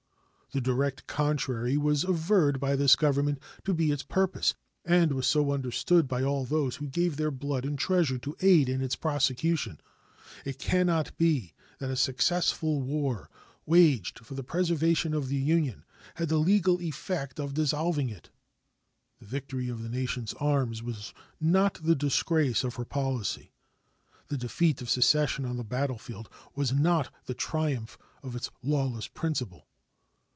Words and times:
The 0.53 0.59
direct 0.59 1.07
contrary 1.07 1.77
was 1.77 2.03
averred 2.03 2.59
by 2.59 2.75
this 2.75 2.97
Government 2.97 3.39
to 3.63 3.73
be 3.73 3.89
its 3.89 4.03
purpose, 4.03 4.53
and 4.83 5.13
was 5.13 5.25
so 5.25 5.53
understood 5.53 6.09
by 6.09 6.23
all 6.23 6.43
those 6.43 6.75
who 6.75 6.89
gave 6.89 7.15
their 7.15 7.31
blood 7.31 7.63
and 7.63 7.79
treasure 7.79 8.17
to 8.17 8.35
aid 8.41 8.67
in 8.67 8.81
its 8.81 8.97
prosecution. 8.97 9.79
It 10.43 10.57
can 10.59 10.87
not 10.87 11.17
be 11.17 11.53
that 11.79 11.89
a 11.89 11.95
successful 11.95 12.81
war, 12.81 13.29
waged 13.65 14.25
for 14.25 14.33
the 14.33 14.43
preservation 14.43 15.13
of 15.13 15.29
the 15.29 15.37
Union, 15.37 15.85
had 16.15 16.27
the 16.27 16.35
legal 16.35 16.81
effect 16.81 17.39
of 17.39 17.53
dissolving 17.53 18.09
it. 18.09 18.29
The 19.21 19.27
victory 19.27 19.69
of 19.69 19.81
the 19.81 19.87
nation's 19.87 20.33
arms 20.33 20.83
was 20.83 21.13
not 21.39 21.75
the 21.75 21.95
disgrace 21.95 22.65
of 22.65 22.75
her 22.75 22.83
policy; 22.83 23.53
the 24.27 24.37
defeat 24.37 24.81
of 24.81 24.89
secession 24.89 25.45
on 25.45 25.55
the 25.55 25.63
battlefield 25.63 26.27
was 26.53 26.73
not 26.73 27.09
the 27.25 27.33
triumph 27.33 27.97
of 28.21 28.35
its 28.35 28.49
lawless 28.61 29.07
principle. 29.07 29.69